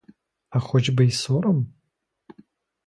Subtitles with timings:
[0.49, 1.67] А хоч би й сором?